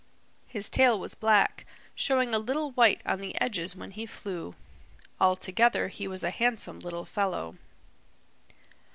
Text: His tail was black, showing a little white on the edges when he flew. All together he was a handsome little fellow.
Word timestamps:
His 0.47 0.71
tail 0.71 0.99
was 0.99 1.13
black, 1.13 1.63
showing 1.93 2.33
a 2.33 2.39
little 2.39 2.71
white 2.71 3.03
on 3.05 3.21
the 3.21 3.39
edges 3.39 3.75
when 3.75 3.91
he 3.91 4.07
flew. 4.07 4.55
All 5.19 5.35
together 5.35 5.89
he 5.89 6.07
was 6.07 6.23
a 6.23 6.31
handsome 6.31 6.79
little 6.79 7.05
fellow. 7.05 7.55